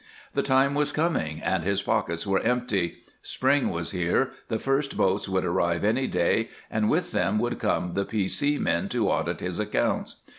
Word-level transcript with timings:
The 0.33 0.41
time 0.41 0.73
was 0.73 0.91
coming, 0.91 1.43
and 1.43 1.63
his 1.63 1.83
pockets 1.83 2.25
were 2.25 2.39
empty. 2.39 3.03
Spring 3.21 3.69
was 3.69 3.91
here, 3.91 4.31
the 4.47 4.57
first 4.57 4.97
boats 4.97 5.29
would 5.29 5.45
arrive 5.45 5.83
any 5.83 6.07
day, 6.07 6.49
and 6.71 6.89
with 6.89 7.11
them 7.11 7.37
would 7.37 7.59
come 7.59 7.93
the 7.93 8.03
P. 8.05 8.27
C. 8.27 8.57
men 8.57 8.89
to 8.89 9.11
audit 9.11 9.41
his 9.41 9.59
accounts. 9.59 10.21